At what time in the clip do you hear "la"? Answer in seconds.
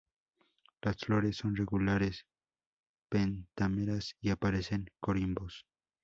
0.81-0.93